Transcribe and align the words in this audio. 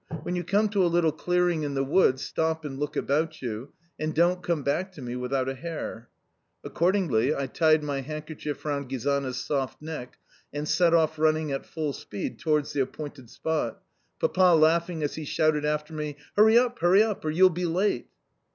When 0.23 0.35
you 0.35 0.43
come 0.43 0.67
to 0.69 0.83
a 0.83 0.89
little 0.91 1.11
clearing 1.11 1.61
in 1.61 1.75
the 1.75 1.83
wood 1.83 2.19
stop 2.19 2.65
and 2.65 2.79
look 2.79 2.95
about 2.95 3.39
you, 3.39 3.71
and 3.99 4.15
don't 4.15 4.41
come 4.41 4.63
back 4.63 4.91
to 4.93 5.01
me 5.03 5.15
without 5.15 5.47
a 5.47 5.53
hare." 5.53 6.09
Accordingly 6.63 7.35
I 7.35 7.45
tied 7.45 7.83
my 7.83 8.01
handkerchief 8.01 8.65
round 8.65 8.89
Gizana's 8.89 9.37
soft 9.39 9.79
neck, 9.79 10.17
and 10.51 10.67
set 10.67 10.95
off 10.95 11.19
running 11.19 11.51
at 11.51 11.67
full 11.67 11.93
speed 11.93 12.39
towards 12.39 12.73
the 12.73 12.81
appointed 12.81 13.29
spot, 13.29 13.79
Papa 14.19 14.55
laughing 14.59 15.03
as 15.03 15.13
he 15.13 15.23
shouted 15.23 15.65
after 15.65 15.93
me, 15.93 16.17
"Hurry 16.35 16.57
up, 16.57 16.79
hurry 16.79 17.03
up 17.03 17.23
or 17.23 17.29
you'll 17.29 17.51
be 17.51 17.65
late!" 17.65 18.07